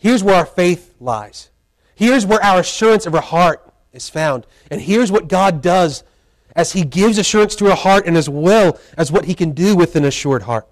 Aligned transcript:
Here's 0.00 0.24
where 0.24 0.34
our 0.34 0.46
faith 0.46 0.94
lies. 0.98 1.50
Here's 1.94 2.24
where 2.24 2.42
our 2.42 2.60
assurance 2.60 3.04
of 3.04 3.14
our 3.14 3.20
heart 3.20 3.70
is 3.92 4.08
found. 4.08 4.46
And 4.70 4.80
here's 4.80 5.12
what 5.12 5.28
God 5.28 5.60
does 5.60 6.02
as 6.56 6.72
He 6.72 6.84
gives 6.84 7.18
assurance 7.18 7.54
to 7.56 7.68
our 7.68 7.76
heart 7.76 8.06
and 8.06 8.16
as 8.16 8.26
well 8.28 8.80
as 8.96 9.12
what 9.12 9.26
He 9.26 9.34
can 9.34 9.52
do 9.52 9.76
with 9.76 9.94
an 9.96 10.06
assured 10.06 10.44
heart. 10.44 10.66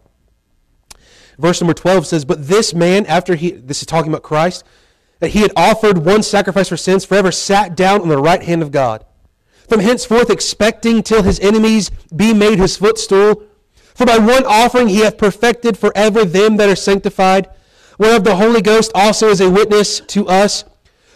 Verse 1.38 1.60
number 1.60 1.74
12 1.74 2.06
says, 2.06 2.24
But 2.24 2.48
this 2.48 2.72
man, 2.72 3.04
after 3.04 3.34
he, 3.34 3.50
this 3.50 3.82
is 3.82 3.86
talking 3.86 4.10
about 4.10 4.22
Christ, 4.22 4.64
that 5.20 5.30
he 5.30 5.40
had 5.40 5.52
offered 5.54 5.98
one 5.98 6.22
sacrifice 6.22 6.70
for 6.70 6.78
sins 6.78 7.04
forever, 7.04 7.30
sat 7.30 7.76
down 7.76 8.00
on 8.00 8.08
the 8.08 8.18
right 8.18 8.42
hand 8.42 8.62
of 8.62 8.72
God. 8.72 9.04
From 9.68 9.80
henceforth, 9.80 10.30
expecting 10.30 11.02
till 11.02 11.22
his 11.22 11.38
enemies 11.40 11.90
be 12.14 12.32
made 12.32 12.58
his 12.58 12.78
footstool. 12.78 13.42
For 13.94 14.06
by 14.06 14.16
one 14.16 14.46
offering 14.46 14.88
he 14.88 15.00
hath 15.00 15.18
perfected 15.18 15.76
forever 15.76 16.24
them 16.24 16.56
that 16.56 16.70
are 16.70 16.76
sanctified, 16.76 17.48
whereof 17.98 18.24
the 18.24 18.36
Holy 18.36 18.62
Ghost 18.62 18.90
also 18.94 19.28
is 19.28 19.40
a 19.40 19.50
witness 19.50 20.00
to 20.00 20.26
us. 20.26 20.64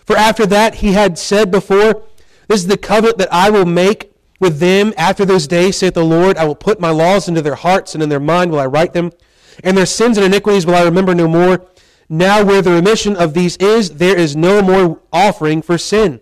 For 0.04 0.16
after 0.16 0.44
that 0.46 0.76
he 0.76 0.92
had 0.92 1.18
said 1.18 1.50
before, 1.50 2.02
This 2.48 2.60
is 2.60 2.66
the 2.66 2.76
covenant 2.76 3.18
that 3.18 3.32
I 3.32 3.48
will 3.48 3.64
make 3.64 4.12
with 4.38 4.58
them 4.58 4.92
after 4.98 5.24
those 5.24 5.46
days, 5.46 5.78
saith 5.78 5.94
the 5.94 6.04
Lord. 6.04 6.36
I 6.36 6.44
will 6.44 6.56
put 6.56 6.80
my 6.80 6.90
laws 6.90 7.28
into 7.28 7.40
their 7.40 7.54
hearts, 7.54 7.94
and 7.94 8.02
in 8.02 8.08
their 8.08 8.20
mind 8.20 8.50
will 8.50 8.60
I 8.60 8.66
write 8.66 8.92
them. 8.92 9.12
And 9.62 9.78
their 9.78 9.86
sins 9.86 10.18
and 10.18 10.26
iniquities 10.26 10.66
will 10.66 10.74
I 10.74 10.82
remember 10.82 11.14
no 11.14 11.28
more. 11.28 11.64
Now, 12.08 12.44
where 12.44 12.60
the 12.60 12.72
remission 12.72 13.16
of 13.16 13.32
these 13.32 13.56
is, 13.58 13.90
there 13.90 14.18
is 14.18 14.34
no 14.36 14.60
more 14.60 15.00
offering 15.12 15.62
for 15.62 15.78
sin. 15.78 16.20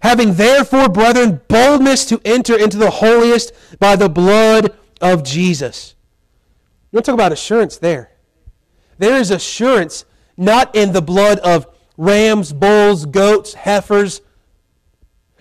Having 0.00 0.34
therefore, 0.34 0.88
brethren, 0.88 1.40
boldness 1.48 2.04
to 2.06 2.20
enter 2.24 2.56
into 2.56 2.76
the 2.76 2.90
holiest 2.90 3.52
by 3.78 3.96
the 3.96 4.08
blood 4.08 4.74
of 5.00 5.24
Jesus. 5.24 5.94
You 6.90 6.96
want 6.96 7.04
to 7.04 7.10
talk 7.10 7.14
about 7.14 7.32
assurance 7.32 7.76
there? 7.76 8.11
There 9.02 9.16
is 9.16 9.32
assurance 9.32 10.04
not 10.36 10.76
in 10.76 10.92
the 10.92 11.02
blood 11.02 11.40
of 11.40 11.66
rams, 11.96 12.52
bulls, 12.52 13.04
goats, 13.04 13.52
heifers, 13.52 14.20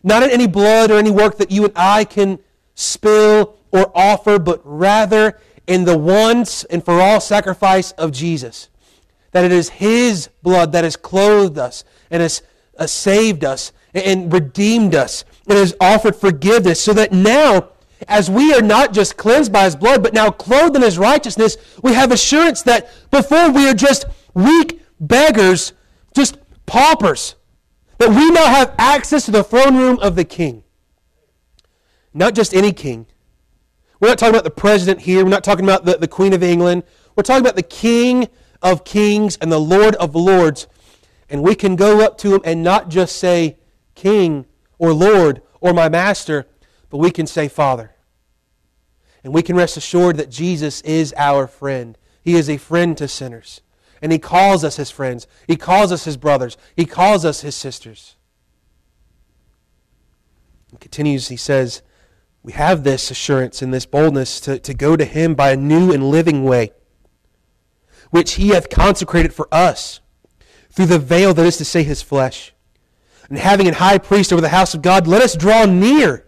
not 0.01 0.23
in 0.23 0.31
any 0.31 0.47
blood 0.47 0.89
or 0.89 0.95
any 0.95 1.11
work 1.11 1.37
that 1.37 1.51
you 1.51 1.65
and 1.65 1.73
I 1.75 2.05
can 2.05 2.39
spill 2.73 3.59
or 3.71 3.91
offer, 3.93 4.39
but 4.39 4.61
rather 4.63 5.39
in 5.67 5.85
the 5.85 5.95
once 5.95 6.63
and 6.63 6.83
for 6.83 6.99
all 6.99 7.21
sacrifice 7.21 7.91
of 7.91 8.11
Jesus. 8.11 8.69
That 9.29 9.45
it 9.45 9.51
is 9.51 9.69
His 9.69 10.29
blood 10.41 10.71
that 10.71 10.83
has 10.83 10.95
clothed 10.95 11.59
us 11.59 11.83
and 12.09 12.23
has 12.23 12.41
uh, 12.79 12.87
saved 12.87 13.45
us 13.45 13.73
and 13.93 14.33
redeemed 14.33 14.95
us 14.95 15.23
and 15.47 15.59
has 15.59 15.75
offered 15.79 16.15
forgiveness 16.15 16.81
so 16.81 16.93
that 16.93 17.11
now, 17.11 17.69
as 18.07 18.29
we 18.29 18.53
are 18.53 18.61
not 18.61 18.93
just 18.93 19.17
cleansed 19.17 19.51
by 19.51 19.63
His 19.65 19.75
blood, 19.75 20.03
but 20.03 20.13
now 20.13 20.29
clothed 20.31 20.75
in 20.75 20.81
His 20.81 20.97
righteousness, 20.97 21.57
we 21.81 21.93
have 21.93 22.11
assurance 22.11 22.61
that 22.63 22.89
before 23.11 23.51
we 23.51 23.67
are 23.67 23.73
just 23.73 24.05
weak 24.33 24.81
beggars, 24.99 25.73
just 26.15 26.37
paupers, 26.65 27.35
that 27.97 28.09
we 28.09 28.31
now 28.31 28.45
have 28.45 28.73
access 28.77 29.25
to 29.25 29.31
the 29.31 29.43
throne 29.43 29.75
room 29.75 29.99
of 29.99 30.15
the 30.15 30.23
King. 30.23 30.63
Not 32.13 32.35
just 32.35 32.53
any 32.53 32.73
king. 32.73 33.05
We're 33.99 34.09
not 34.09 34.17
talking 34.17 34.33
about 34.33 34.43
the 34.43 34.49
president 34.49 35.01
here. 35.01 35.23
We're 35.23 35.29
not 35.29 35.43
talking 35.43 35.63
about 35.63 35.85
the, 35.85 35.97
the 35.97 36.07
Queen 36.07 36.33
of 36.33 36.43
England. 36.43 36.83
We're 37.15 37.23
talking 37.23 37.41
about 37.41 37.55
the 37.55 37.63
King 37.63 38.27
of 38.61 38.83
kings 38.83 39.37
and 39.37 39.51
the 39.51 39.59
Lord 39.59 39.95
of 39.95 40.15
lords. 40.15 40.67
And 41.29 41.41
we 41.43 41.55
can 41.55 41.75
go 41.75 42.03
up 42.03 42.17
to 42.19 42.35
him 42.35 42.41
and 42.43 42.63
not 42.63 42.89
just 42.89 43.15
say, 43.15 43.57
King 43.95 44.45
or 44.77 44.93
Lord 44.93 45.41
or 45.61 45.73
my 45.73 45.87
master, 45.87 46.47
but 46.91 46.99
we 46.99 47.09
can 47.09 47.25
say, 47.25 47.47
Father. 47.47 47.95
And 49.23 49.33
we 49.33 49.41
can 49.41 49.55
rest 49.55 49.77
assured 49.77 50.17
that 50.17 50.29
Jesus 50.29 50.81
is 50.81 51.13
our 51.17 51.47
friend. 51.47 51.97
He 52.21 52.35
is 52.35 52.49
a 52.49 52.57
friend 52.57 52.95
to 52.97 53.07
sinners. 53.07 53.61
And 54.01 54.11
He 54.11 54.19
calls 54.19 54.63
us 54.63 54.75
His 54.75 54.91
friends. 54.91 55.25
He 55.47 55.55
calls 55.55 55.91
us 55.91 56.05
His 56.05 56.17
brothers. 56.17 56.57
He 56.75 56.85
calls 56.85 57.25
us 57.25 57.41
His 57.41 57.55
sisters. 57.55 58.15
He 60.69 60.77
continues, 60.77 61.29
He 61.29 61.37
says, 61.37 61.81
We 62.43 62.53
have 62.53 62.83
this 62.83 63.09
assurance 63.09 63.63
and 63.63 63.73
this 63.73 63.87
boldness 63.87 64.39
to, 64.41 64.59
to 64.59 64.73
go 64.75 64.95
to 64.95 65.05
Him 65.05 65.33
by 65.33 65.51
a 65.51 65.57
new 65.57 65.91
and 65.91 66.11
living 66.11 66.43
way 66.43 66.73
which 68.11 68.33
he 68.33 68.49
hath 68.49 68.69
consecrated 68.69 69.33
for 69.33 69.47
us 69.51 69.99
through 70.69 70.85
the 70.85 70.99
veil 70.99 71.33
that 71.33 71.45
is 71.45 71.57
to 71.57 71.65
say 71.65 71.81
his 71.81 72.01
flesh. 72.01 72.53
And 73.29 73.39
having 73.39 73.67
an 73.67 73.75
high 73.75 73.97
priest 73.97 74.31
over 74.31 74.41
the 74.41 74.49
house 74.49 74.73
of 74.73 74.81
God, 74.81 75.07
let 75.07 75.21
us 75.21 75.35
draw 75.35 75.65
near 75.65 76.27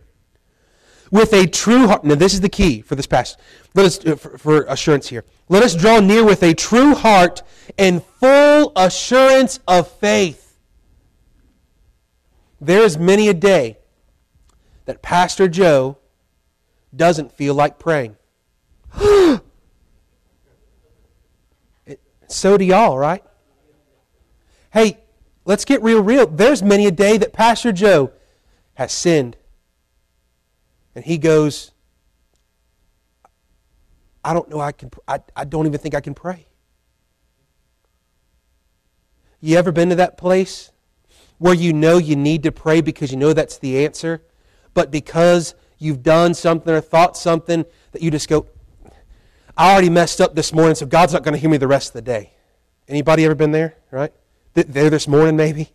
with 1.14 1.32
a 1.32 1.46
true 1.46 1.86
heart. 1.88 2.04
Now, 2.04 2.16
this 2.16 2.34
is 2.34 2.42
the 2.42 2.50
key 2.50 2.82
for 2.82 2.96
this 2.96 3.06
passage. 3.06 3.38
Let 3.76 3.86
us, 3.86 4.04
uh, 4.04 4.16
for, 4.16 4.36
for 4.40 4.64
assurance 4.64 5.08
here. 5.08 5.24
Let 5.48 5.62
us 5.62 5.76
draw 5.76 6.00
near 6.00 6.26
with 6.26 6.42
a 6.42 6.56
true 6.56 6.96
heart 6.96 7.44
and 7.78 8.04
full 8.04 8.72
assurance 8.76 9.60
of 9.68 9.88
faith. 9.88 10.58
There 12.60 12.82
is 12.82 12.98
many 12.98 13.30
a 13.30 13.34
day 13.36 13.78
that 14.86 15.04
Pastor 15.04 15.48
Joe 15.48 16.00
doesn't 16.96 17.32
feel 17.32 17.54
like 17.54 17.80
praying. 17.80 18.18
So 22.30 22.58
do 22.58 22.66
y'all, 22.66 22.98
right? 22.98 23.24
Hey, 24.72 24.98
let's 25.46 25.66
get 25.66 25.84
real 25.84 26.02
real. 26.02 26.26
There's 26.26 26.64
many 26.64 26.88
a 26.88 26.92
day 26.92 27.20
that 27.20 27.32
Pastor 27.32 27.72
Joe 27.72 28.12
has 28.74 28.92
sinned. 28.92 29.38
And 30.96 31.04
he 31.04 31.18
goes, 31.18 31.72
I 34.24 34.34
don't 34.34 34.50
know 34.50 34.60
I 34.60 34.72
can 34.72 34.90
I, 35.08 35.20
I 35.36 35.44
don't 35.46 35.66
even 35.66 35.80
think 35.80 35.96
I 35.96 36.02
can 36.02 36.14
pray. 36.14 36.48
You 39.42 39.58
ever 39.58 39.72
been 39.72 39.90
to 39.90 39.96
that 39.96 40.18
place 40.18 40.72
where 41.38 41.54
you 41.54 41.74
know 41.74 41.98
you 41.98 42.16
need 42.16 42.44
to 42.44 42.52
pray 42.52 42.80
because 42.80 43.12
you 43.12 43.18
know 43.18 43.34
that's 43.34 43.58
the 43.58 43.84
answer, 43.84 44.24
but 44.74 44.90
because 44.90 45.56
you've 45.78 46.02
done 46.02 46.34
something 46.34 46.74
or 46.74 46.80
thought 46.80 47.18
something 47.18 47.66
that 47.92 48.02
you 48.02 48.10
just 48.10 48.30
go, 48.30 48.48
I 49.58 49.74
already 49.74 49.90
messed 49.90 50.22
up 50.22 50.36
this 50.36 50.54
morning, 50.54 50.76
so 50.76 50.86
God's 50.86 51.12
not 51.12 51.24
going 51.24 51.34
to 51.34 51.40
hear 51.40 51.50
me 51.50 51.58
the 51.58 51.68
rest 51.68 51.90
of 51.90 51.94
the 51.94 52.02
day. 52.02 52.32
Anybody 52.88 53.26
ever 53.26 53.36
been 53.36 53.52
there, 53.52 53.76
right? 53.92 54.14
There 54.54 54.90
this 54.90 55.08
morning, 55.08 55.36
maybe? 55.36 55.74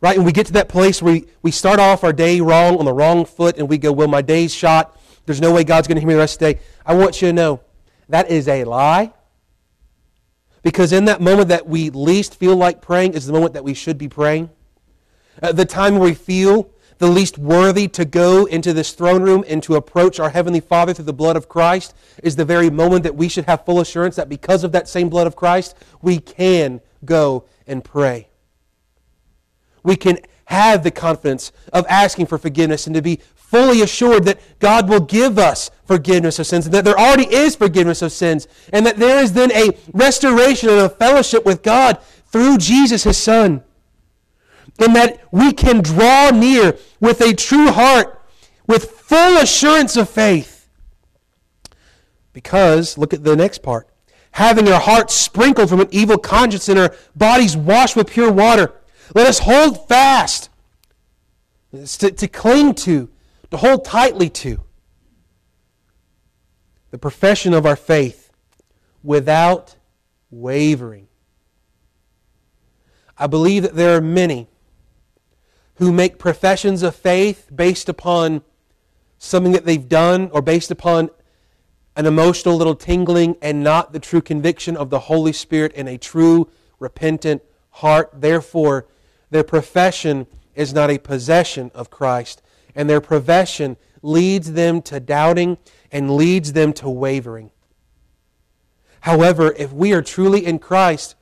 Right? 0.00 0.16
And 0.16 0.26
we 0.26 0.32
get 0.32 0.46
to 0.46 0.52
that 0.54 0.68
place 0.68 1.00
where 1.00 1.20
we, 1.42 1.50
start 1.50 1.80
off 1.80 2.04
our 2.04 2.12
day 2.12 2.40
wrong, 2.40 2.78
on 2.78 2.84
the 2.84 2.92
wrong 2.92 3.24
foot, 3.24 3.56
and 3.56 3.68
we 3.68 3.78
go, 3.78 3.92
well, 3.92 4.08
my 4.08 4.22
day's 4.22 4.54
shot. 4.54 4.98
There's 5.24 5.40
no 5.40 5.52
way 5.52 5.64
God's 5.64 5.88
going 5.88 5.96
to 5.96 6.00
hear 6.00 6.08
me 6.08 6.14
the 6.14 6.20
rest 6.20 6.34
of 6.34 6.40
the 6.40 6.54
day. 6.54 6.60
I 6.84 6.94
want 6.94 7.20
you 7.22 7.28
to 7.28 7.32
know 7.32 7.60
that 8.08 8.30
is 8.30 8.46
a 8.46 8.64
lie. 8.64 9.12
Because 10.62 10.92
in 10.92 11.04
that 11.06 11.20
moment 11.20 11.48
that 11.48 11.66
we 11.66 11.90
least 11.90 12.34
feel 12.34 12.56
like 12.56 12.82
praying 12.82 13.14
is 13.14 13.26
the 13.26 13.32
moment 13.32 13.54
that 13.54 13.64
we 13.64 13.72
should 13.72 13.98
be 13.98 14.08
praying. 14.08 14.50
Uh, 15.42 15.52
the 15.52 15.64
time 15.64 15.94
where 15.94 16.08
we 16.08 16.14
feel 16.14 16.70
the 16.98 17.06
least 17.06 17.38
worthy 17.38 17.88
to 17.88 18.04
go 18.04 18.46
into 18.46 18.72
this 18.72 18.92
throne 18.92 19.22
room 19.22 19.44
and 19.46 19.62
to 19.62 19.76
approach 19.76 20.18
our 20.18 20.30
Heavenly 20.30 20.60
Father 20.60 20.94
through 20.94 21.04
the 21.04 21.12
blood 21.12 21.36
of 21.36 21.48
Christ 21.48 21.94
is 22.22 22.36
the 22.36 22.44
very 22.44 22.70
moment 22.70 23.02
that 23.02 23.14
we 23.14 23.28
should 23.28 23.44
have 23.44 23.64
full 23.64 23.80
assurance 23.80 24.16
that 24.16 24.28
because 24.28 24.64
of 24.64 24.72
that 24.72 24.88
same 24.88 25.08
blood 25.08 25.26
of 25.26 25.36
Christ, 25.36 25.76
we 26.00 26.18
can 26.18 26.80
go 27.04 27.44
and 27.66 27.84
pray. 27.84 28.28
We 29.86 29.94
can 29.94 30.18
have 30.46 30.82
the 30.82 30.90
confidence 30.90 31.52
of 31.72 31.86
asking 31.88 32.26
for 32.26 32.38
forgiveness 32.38 32.88
and 32.88 32.96
to 32.96 33.00
be 33.02 33.20
fully 33.36 33.82
assured 33.82 34.24
that 34.24 34.40
God 34.58 34.88
will 34.88 35.00
give 35.00 35.38
us 35.38 35.70
forgiveness 35.84 36.40
of 36.40 36.48
sins, 36.48 36.66
and 36.66 36.74
that 36.74 36.84
there 36.84 36.98
already 36.98 37.32
is 37.32 37.54
forgiveness 37.54 38.02
of 38.02 38.10
sins, 38.10 38.48
and 38.72 38.84
that 38.84 38.96
there 38.96 39.22
is 39.22 39.32
then 39.32 39.52
a 39.52 39.70
restoration 39.92 40.68
and 40.70 40.80
a 40.80 40.88
fellowship 40.88 41.46
with 41.46 41.62
God 41.62 42.00
through 42.26 42.58
Jesus, 42.58 43.04
His 43.04 43.16
Son 43.16 43.62
And 44.80 44.96
that 44.96 45.22
we 45.30 45.52
can 45.52 45.82
draw 45.82 46.30
near 46.30 46.76
with 46.98 47.20
a 47.20 47.32
true 47.32 47.70
heart, 47.70 48.20
with 48.66 48.90
full 48.90 49.38
assurance 49.38 49.96
of 49.96 50.10
faith. 50.10 50.68
Because, 52.32 52.98
look 52.98 53.14
at 53.14 53.22
the 53.22 53.36
next 53.36 53.62
part. 53.62 53.88
Having 54.32 54.68
our 54.68 54.80
hearts 54.80 55.14
sprinkled 55.14 55.68
from 55.68 55.80
an 55.80 55.88
evil 55.92 56.18
conscience 56.18 56.68
and 56.68 56.78
our 56.80 56.94
bodies 57.14 57.56
washed 57.56 57.94
with 57.94 58.10
pure 58.10 58.32
water, 58.32 58.74
let 59.14 59.26
us 59.26 59.40
hold 59.40 59.88
fast, 59.88 60.50
to, 61.72 62.10
to 62.10 62.28
cling 62.28 62.74
to, 62.74 63.08
to 63.50 63.56
hold 63.56 63.84
tightly 63.84 64.28
to 64.30 64.62
the 66.90 66.98
profession 66.98 67.52
of 67.52 67.66
our 67.66 67.76
faith 67.76 68.30
without 69.02 69.76
wavering. 70.30 71.08
I 73.18 73.26
believe 73.26 73.62
that 73.62 73.74
there 73.74 73.96
are 73.96 74.00
many 74.00 74.48
who 75.76 75.92
make 75.92 76.18
professions 76.18 76.82
of 76.82 76.94
faith 76.94 77.48
based 77.54 77.88
upon 77.88 78.42
something 79.18 79.52
that 79.52 79.64
they've 79.64 79.88
done 79.88 80.30
or 80.32 80.42
based 80.42 80.70
upon 80.70 81.10
an 81.96 82.06
emotional 82.06 82.56
little 82.56 82.74
tingling 82.74 83.36
and 83.40 83.62
not 83.62 83.92
the 83.92 83.98
true 83.98 84.20
conviction 84.20 84.76
of 84.76 84.90
the 84.90 85.00
Holy 85.00 85.32
Spirit 85.32 85.72
in 85.72 85.88
a 85.88 85.96
true 85.96 86.48
repentant 86.78 87.42
heart. 87.70 88.10
Therefore, 88.14 88.86
their 89.36 89.44
profession 89.44 90.26
is 90.54 90.72
not 90.72 90.90
a 90.90 90.96
possession 90.96 91.70
of 91.74 91.90
Christ, 91.90 92.40
and 92.74 92.88
their 92.88 93.02
profession 93.02 93.76
leads 94.00 94.52
them 94.52 94.80
to 94.80 94.98
doubting 94.98 95.58
and 95.92 96.16
leads 96.16 96.54
them 96.54 96.72
to 96.72 96.88
wavering. 96.88 97.50
However, 99.00 99.52
if 99.58 99.74
we 99.74 99.92
are 99.92 100.00
truly 100.00 100.46
in 100.46 100.58
Christ, 100.58 101.16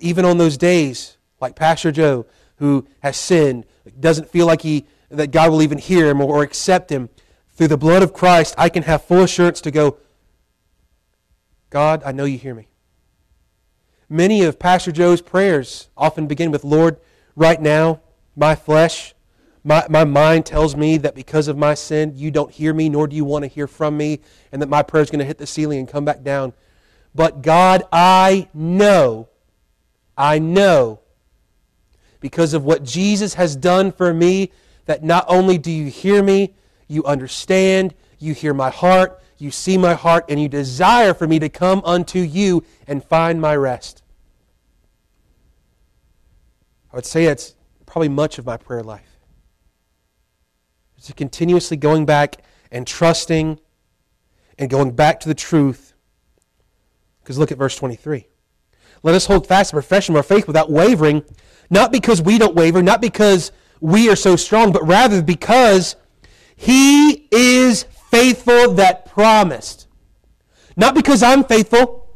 even 0.00 0.24
on 0.24 0.38
those 0.38 0.56
days, 0.56 1.18
like 1.38 1.54
Pastor 1.54 1.92
Joe, 1.92 2.24
who 2.56 2.88
has 3.00 3.18
sinned, 3.18 3.66
doesn't 4.00 4.30
feel 4.30 4.46
like 4.46 4.62
he 4.62 4.86
that 5.10 5.32
God 5.32 5.50
will 5.50 5.60
even 5.60 5.76
hear 5.76 6.08
him 6.08 6.22
or 6.22 6.42
accept 6.42 6.90
him, 6.90 7.10
through 7.52 7.68
the 7.68 7.76
blood 7.76 8.02
of 8.02 8.14
Christ, 8.14 8.54
I 8.56 8.70
can 8.70 8.84
have 8.84 9.04
full 9.04 9.22
assurance 9.22 9.60
to 9.60 9.70
go, 9.70 9.98
God, 11.68 12.02
I 12.06 12.12
know 12.12 12.24
you 12.24 12.38
hear 12.38 12.54
me. 12.54 12.68
Many 14.08 14.42
of 14.42 14.58
Pastor 14.58 14.92
Joe's 14.92 15.22
prayers 15.22 15.88
often 15.96 16.26
begin 16.26 16.50
with, 16.50 16.64
Lord, 16.64 16.98
right 17.34 17.60
now, 17.60 18.00
my 18.36 18.54
flesh, 18.54 19.14
my, 19.62 19.86
my 19.88 20.04
mind 20.04 20.44
tells 20.44 20.76
me 20.76 20.98
that 20.98 21.14
because 21.14 21.48
of 21.48 21.56
my 21.56 21.74
sin, 21.74 22.12
you 22.14 22.30
don't 22.30 22.50
hear 22.50 22.74
me, 22.74 22.88
nor 22.90 23.06
do 23.06 23.16
you 23.16 23.24
want 23.24 23.44
to 23.44 23.48
hear 23.48 23.66
from 23.66 23.96
me, 23.96 24.20
and 24.52 24.60
that 24.60 24.68
my 24.68 24.82
prayer 24.82 25.02
is 25.02 25.10
going 25.10 25.20
to 25.20 25.24
hit 25.24 25.38
the 25.38 25.46
ceiling 25.46 25.78
and 25.78 25.88
come 25.88 26.04
back 26.04 26.22
down. 26.22 26.52
But 27.14 27.42
God, 27.42 27.84
I 27.92 28.48
know, 28.52 29.28
I 30.18 30.38
know, 30.38 31.00
because 32.20 32.52
of 32.52 32.64
what 32.64 32.84
Jesus 32.84 33.34
has 33.34 33.56
done 33.56 33.90
for 33.90 34.12
me, 34.12 34.50
that 34.84 35.02
not 35.02 35.24
only 35.28 35.56
do 35.56 35.70
you 35.70 35.86
hear 35.86 36.22
me, 36.22 36.54
you 36.88 37.04
understand, 37.04 37.94
you 38.18 38.34
hear 38.34 38.52
my 38.52 38.70
heart, 38.70 39.22
you 39.44 39.50
see 39.50 39.76
my 39.76 39.92
heart, 39.92 40.24
and 40.28 40.40
you 40.40 40.48
desire 40.48 41.12
for 41.12 41.28
me 41.28 41.38
to 41.38 41.50
come 41.50 41.82
unto 41.84 42.18
you 42.18 42.64
and 42.88 43.04
find 43.04 43.40
my 43.40 43.54
rest. 43.54 44.02
I 46.90 46.96
would 46.96 47.04
say 47.04 47.26
it's 47.26 47.54
probably 47.84 48.08
much 48.08 48.38
of 48.38 48.46
my 48.46 48.56
prayer 48.56 48.82
life. 48.82 49.18
It's 50.96 51.12
continuously 51.12 51.76
going 51.76 52.06
back 52.06 52.42
and 52.72 52.86
trusting 52.86 53.60
and 54.58 54.70
going 54.70 54.92
back 54.92 55.20
to 55.20 55.28
the 55.28 55.34
truth. 55.34 55.92
Because 57.22 57.36
look 57.36 57.52
at 57.52 57.58
verse 57.58 57.76
23. 57.76 58.26
Let 59.02 59.14
us 59.14 59.26
hold 59.26 59.46
fast 59.46 59.72
the 59.72 59.74
profession 59.74 60.14
of 60.14 60.16
our 60.16 60.22
faith 60.22 60.46
without 60.46 60.70
wavering, 60.70 61.22
not 61.68 61.92
because 61.92 62.22
we 62.22 62.38
don't 62.38 62.54
waver, 62.54 62.82
not 62.82 63.02
because 63.02 63.52
we 63.80 64.08
are 64.08 64.16
so 64.16 64.36
strong, 64.36 64.72
but 64.72 64.86
rather 64.86 65.22
because 65.22 65.96
he 66.56 67.28
is 67.30 67.84
faithful 68.14 68.74
that 68.74 69.06
promised. 69.06 69.88
Not 70.76 70.94
because 70.94 71.20
I'm 71.22 71.42
faithful, 71.42 72.08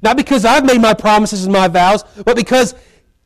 not 0.00 0.16
because 0.16 0.44
I've 0.44 0.64
made 0.64 0.80
my 0.80 0.94
promises 0.94 1.42
and 1.44 1.52
my 1.52 1.66
vows, 1.66 2.04
but 2.24 2.36
because 2.36 2.74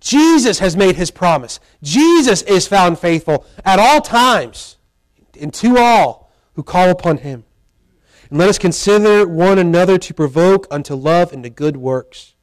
Jesus 0.00 0.58
has 0.58 0.74
made 0.74 0.96
his 0.96 1.10
promise. 1.10 1.60
Jesus 1.82 2.40
is 2.42 2.66
found 2.66 2.98
faithful 2.98 3.44
at 3.64 3.78
all 3.78 4.00
times 4.00 4.78
and 5.38 5.52
to 5.54 5.76
all 5.76 6.32
who 6.54 6.62
call 6.62 6.88
upon 6.88 7.18
him. 7.18 7.44
And 8.30 8.38
let 8.38 8.48
us 8.48 8.58
consider 8.58 9.28
one 9.28 9.58
another 9.58 9.98
to 9.98 10.14
provoke 10.14 10.66
unto 10.70 10.94
love 10.94 11.30
and 11.30 11.42
to 11.44 11.50
good 11.50 11.76
works. 11.76 12.34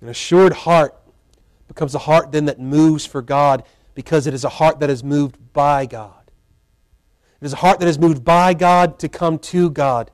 An 0.00 0.08
assured 0.08 0.54
heart 0.54 0.94
becomes 1.68 1.94
a 1.94 2.00
heart 2.00 2.32
then 2.32 2.46
that 2.46 2.58
moves 2.58 3.04
for 3.04 3.20
God 3.20 3.64
because 3.94 4.26
it 4.26 4.32
is 4.32 4.44
a 4.44 4.48
heart 4.48 4.80
that 4.80 4.88
is 4.88 5.04
moved 5.04 5.52
by 5.52 5.84
God. 5.84 6.25
It 7.46 7.50
is 7.50 7.52
a 7.52 7.58
heart 7.58 7.78
that 7.78 7.86
is 7.86 7.96
moved 7.96 8.24
by 8.24 8.54
God 8.54 8.98
to 8.98 9.08
come 9.08 9.38
to 9.38 9.70
God. 9.70 10.10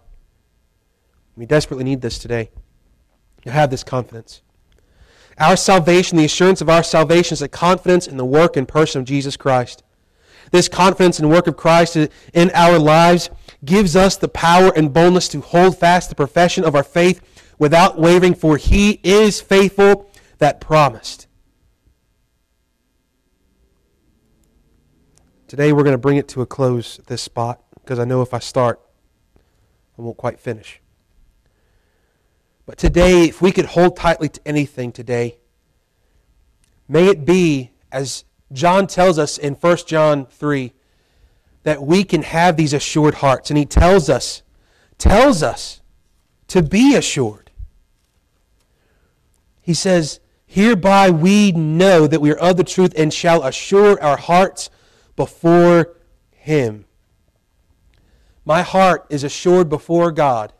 We 1.34 1.46
desperately 1.46 1.82
need 1.82 2.02
this 2.02 2.19
today. 2.19 2.50
To 3.44 3.50
have 3.50 3.70
this 3.70 3.82
confidence. 3.82 4.43
Our 5.38 5.56
salvation, 5.56 6.19
the 6.19 6.26
assurance 6.26 6.61
of 6.61 6.69
our 6.69 6.82
salvation, 6.82 7.32
is 7.32 7.40
a 7.40 7.49
confidence 7.49 8.06
in 8.06 8.19
the 8.19 8.25
work 8.26 8.55
and 8.58 8.69
person 8.69 9.00
of 9.00 9.06
Jesus 9.06 9.38
Christ. 9.38 9.82
This 10.50 10.69
confidence 10.69 11.19
in 11.19 11.26
the 11.26 11.34
work 11.34 11.46
of 11.46 11.56
Christ 11.56 11.96
in 11.96 12.50
our 12.52 12.79
lives 12.79 13.31
gives 13.64 13.96
us 13.96 14.19
the 14.19 14.29
power 14.29 14.70
and 14.76 14.93
boldness 14.93 15.29
to 15.29 15.40
hold 15.40 15.79
fast 15.79 16.11
the 16.11 16.14
profession 16.14 16.64
of 16.64 16.75
our 16.75 16.84
faith 16.84 17.23
without 17.58 17.99
wavering, 17.99 18.34
for 18.34 18.58
he 18.58 19.00
is 19.02 19.40
faithful 19.40 20.11
that 20.37 20.61
promised. 20.61 21.29
Today 25.52 25.75
we're 25.75 25.82
going 25.82 25.93
to 25.93 25.99
bring 25.99 26.16
it 26.16 26.28
to 26.28 26.40
a 26.40 26.46
close 26.46 26.99
this 27.08 27.20
spot 27.20 27.60
because 27.75 27.99
I 27.99 28.06
know 28.06 28.22
if 28.22 28.32
I 28.32 28.38
start, 28.38 28.81
I 29.99 30.00
won't 30.00 30.16
quite 30.16 30.40
finish. 30.40 30.81
But 32.64 32.78
today, 32.78 33.25
if 33.25 33.43
we 33.43 33.52
could 33.52 33.66
hold 33.66 33.94
tightly 33.94 34.31
to 34.31 34.40
anything 34.46 34.93
today, 34.93 35.37
may 36.88 37.06
it 37.08 37.26
be, 37.26 37.70
as 37.93 38.25
John 38.54 38.87
tells 38.87 39.19
us 39.19 39.37
in 39.37 39.52
1 39.52 39.76
John 39.87 40.25
3, 40.25 40.72
that 41.64 41.82
we 41.82 42.02
can 42.02 42.22
have 42.22 42.56
these 42.56 42.72
assured 42.72 43.16
hearts. 43.16 43.50
And 43.50 43.58
he 43.58 43.66
tells 43.66 44.08
us, 44.08 44.40
tells 44.96 45.43
us 45.43 45.82
to 46.48 46.62
be 46.62 46.96
assured. 46.96 47.50
He 49.60 49.75
says, 49.75 50.19
Hereby 50.46 51.10
we 51.10 51.52
know 51.52 52.06
that 52.06 52.22
we 52.22 52.31
are 52.31 52.38
of 52.38 52.56
the 52.56 52.64
truth 52.64 52.94
and 52.96 53.12
shall 53.12 53.44
assure 53.44 54.02
our 54.02 54.16
hearts 54.16 54.70
before 55.16 55.96
Him. 56.30 56.86
My 58.44 58.62
heart 58.62 59.06
is 59.10 59.24
assured 59.24 59.68
before 59.68 60.10
God, 60.10 60.52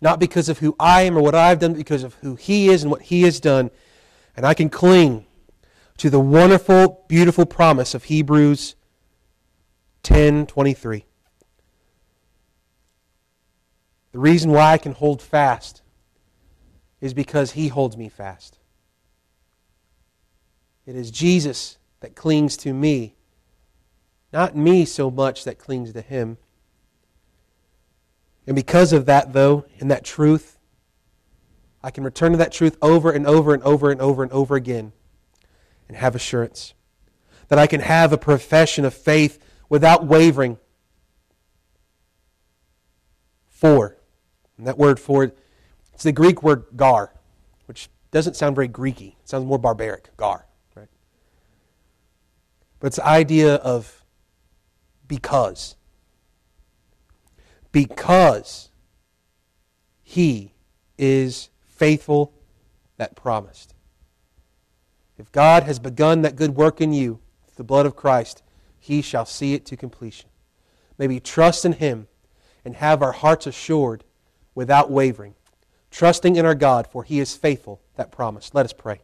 not 0.00 0.18
because 0.18 0.48
of 0.48 0.58
who 0.58 0.74
I 0.80 1.02
am 1.02 1.16
or 1.16 1.22
what 1.22 1.34
I've 1.34 1.58
done, 1.58 1.72
but 1.72 1.78
because 1.78 2.02
of 2.02 2.14
who 2.14 2.34
He 2.34 2.68
is 2.68 2.82
and 2.82 2.90
what 2.90 3.02
He 3.02 3.22
has 3.22 3.40
done. 3.40 3.70
And 4.36 4.46
I 4.46 4.54
can 4.54 4.70
cling 4.70 5.26
to 5.98 6.08
the 6.08 6.20
wonderful, 6.20 7.04
beautiful 7.08 7.44
promise 7.44 7.94
of 7.94 8.04
Hebrews 8.04 8.74
10:23. 10.02 11.04
The 14.12 14.18
reason 14.18 14.50
why 14.50 14.72
I 14.72 14.78
can 14.78 14.92
hold 14.92 15.22
fast 15.22 15.82
is 17.00 17.14
because 17.14 17.52
he 17.52 17.68
holds 17.68 17.96
me 17.96 18.08
fast. 18.08 18.58
It 20.86 20.96
is 20.96 21.10
Jesus 21.10 21.78
that 22.00 22.16
clings 22.16 22.56
to 22.58 22.72
me 22.72 23.14
not 24.32 24.56
me 24.56 24.84
so 24.84 25.10
much 25.10 25.44
that 25.44 25.58
clings 25.58 25.92
to 25.92 26.00
him. 26.00 26.38
And 28.46 28.54
because 28.54 28.92
of 28.92 29.06
that, 29.06 29.32
though, 29.32 29.66
and 29.78 29.90
that 29.90 30.04
truth, 30.04 30.58
I 31.82 31.90
can 31.90 32.04
return 32.04 32.32
to 32.32 32.38
that 32.38 32.52
truth 32.52 32.76
over 32.82 33.10
and 33.10 33.26
over 33.26 33.54
and 33.54 33.62
over 33.62 33.90
and 33.90 34.00
over 34.00 34.22
and 34.22 34.32
over 34.32 34.54
again 34.54 34.92
and 35.88 35.96
have 35.96 36.14
assurance. 36.14 36.74
That 37.48 37.58
I 37.58 37.66
can 37.66 37.80
have 37.80 38.12
a 38.12 38.18
profession 38.18 38.84
of 38.84 38.94
faith 38.94 39.42
without 39.68 40.06
wavering. 40.06 40.58
For, 43.48 43.98
and 44.56 44.66
that 44.66 44.78
word 44.78 44.98
for, 45.00 45.32
it's 45.92 46.04
the 46.04 46.12
Greek 46.12 46.42
word 46.42 46.64
gar, 46.76 47.12
which 47.66 47.88
doesn't 48.10 48.36
sound 48.36 48.54
very 48.54 48.68
Greeky. 48.68 49.14
It 49.20 49.28
sounds 49.28 49.44
more 49.44 49.58
barbaric, 49.58 50.16
gar, 50.16 50.46
right? 50.74 50.88
But 52.78 52.86
it's 52.88 52.96
the 52.96 53.06
idea 53.06 53.56
of 53.56 53.99
because. 55.10 55.74
Because 57.72 58.70
he 60.04 60.54
is 60.96 61.50
faithful 61.66 62.32
that 62.96 63.16
promised. 63.16 63.74
If 65.18 65.32
God 65.32 65.64
has 65.64 65.80
begun 65.80 66.22
that 66.22 66.36
good 66.36 66.54
work 66.54 66.80
in 66.80 66.92
you, 66.92 67.18
the 67.56 67.64
blood 67.64 67.86
of 67.86 67.96
Christ, 67.96 68.44
he 68.78 69.02
shall 69.02 69.26
see 69.26 69.52
it 69.52 69.66
to 69.66 69.76
completion. 69.76 70.30
May 70.96 71.08
we 71.08 71.18
trust 71.18 71.64
in 71.64 71.72
him 71.72 72.06
and 72.64 72.76
have 72.76 73.02
our 73.02 73.12
hearts 73.12 73.48
assured 73.48 74.04
without 74.54 74.92
wavering, 74.92 75.34
trusting 75.90 76.36
in 76.36 76.46
our 76.46 76.54
God, 76.54 76.86
for 76.86 77.02
he 77.02 77.18
is 77.18 77.36
faithful 77.36 77.80
that 77.96 78.12
promised. 78.12 78.54
Let 78.54 78.64
us 78.64 78.72
pray. 78.72 79.00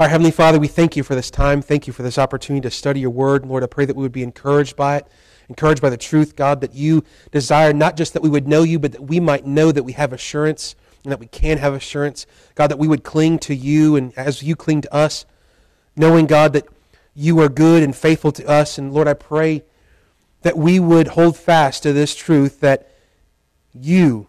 Our 0.00 0.08
Heavenly 0.08 0.30
Father, 0.30 0.58
we 0.58 0.68
thank 0.68 0.96
you 0.96 1.02
for 1.02 1.14
this 1.14 1.30
time. 1.30 1.60
Thank 1.60 1.86
you 1.86 1.92
for 1.92 2.02
this 2.02 2.16
opportunity 2.16 2.62
to 2.62 2.70
study 2.70 3.00
your 3.00 3.10
word. 3.10 3.44
Lord, 3.44 3.62
I 3.62 3.66
pray 3.66 3.84
that 3.84 3.94
we 3.94 4.02
would 4.02 4.12
be 4.12 4.22
encouraged 4.22 4.74
by 4.74 4.96
it, 4.96 5.06
encouraged 5.50 5.82
by 5.82 5.90
the 5.90 5.98
truth, 5.98 6.34
God, 6.34 6.62
that 6.62 6.74
you 6.74 7.04
desire 7.30 7.74
not 7.74 7.98
just 7.98 8.14
that 8.14 8.22
we 8.22 8.30
would 8.30 8.48
know 8.48 8.62
you, 8.62 8.78
but 8.78 8.92
that 8.92 9.02
we 9.02 9.20
might 9.20 9.44
know 9.44 9.70
that 9.70 9.82
we 9.82 9.92
have 9.92 10.14
assurance 10.14 10.74
and 11.04 11.12
that 11.12 11.20
we 11.20 11.26
can 11.26 11.58
have 11.58 11.74
assurance. 11.74 12.24
God, 12.54 12.68
that 12.68 12.78
we 12.78 12.88
would 12.88 13.04
cling 13.04 13.38
to 13.40 13.54
you 13.54 13.94
and 13.94 14.16
as 14.16 14.42
you 14.42 14.56
cling 14.56 14.80
to 14.80 14.94
us, 14.94 15.26
knowing, 15.94 16.24
God, 16.24 16.54
that 16.54 16.66
you 17.14 17.38
are 17.40 17.50
good 17.50 17.82
and 17.82 17.94
faithful 17.94 18.32
to 18.32 18.46
us. 18.46 18.78
And 18.78 18.94
Lord, 18.94 19.08
I 19.08 19.14
pray 19.14 19.62
that 20.40 20.56
we 20.56 20.80
would 20.80 21.08
hold 21.08 21.36
fast 21.36 21.82
to 21.82 21.92
this 21.92 22.14
truth 22.14 22.60
that 22.60 22.88
you 23.74 24.26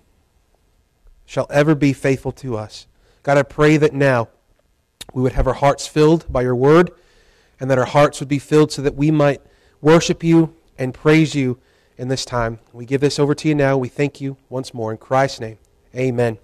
shall 1.25 1.47
ever 1.49 1.73
be 1.73 1.93
faithful 1.93 2.33
to 2.33 2.57
us. 2.57 2.85
God, 3.23 3.37
I 3.37 3.43
pray 3.43 3.77
that 3.77 3.93
now 3.93 4.27
we 5.13 5.21
would 5.21 5.33
have 5.33 5.47
our 5.47 5.53
hearts 5.53 5.87
filled 5.87 6.31
by 6.31 6.41
your 6.41 6.55
word, 6.55 6.91
and 7.59 7.69
that 7.69 7.77
our 7.77 7.85
hearts 7.85 8.19
would 8.19 8.29
be 8.29 8.39
filled 8.39 8.71
so 8.71 8.81
that 8.81 8.95
we 8.95 9.11
might 9.11 9.41
worship 9.81 10.23
you 10.23 10.55
and 10.77 10.93
praise 10.93 11.35
you 11.35 11.59
in 11.97 12.07
this 12.07 12.25
time. 12.25 12.59
We 12.71 12.85
give 12.85 13.01
this 13.01 13.19
over 13.19 13.35
to 13.35 13.47
you 13.47 13.55
now. 13.55 13.77
We 13.77 13.89
thank 13.89 14.19
you 14.21 14.37
once 14.49 14.73
more. 14.73 14.91
In 14.91 14.97
Christ's 14.97 15.39
name, 15.39 15.57
amen. 15.95 16.42